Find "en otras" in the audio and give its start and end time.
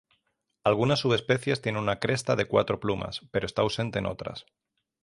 3.99-4.47